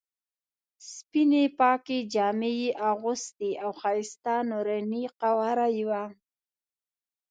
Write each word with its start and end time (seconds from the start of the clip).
سپینې 0.93 1.43
پاکې 1.59 1.97
جامې 2.13 2.51
یې 2.61 2.69
اغوستې 2.89 3.51
او 3.63 3.71
ښایسته 3.79 4.33
نوراني 4.49 5.03
قواره 5.21 5.67
یې 5.77 5.83
وه. 5.89 6.03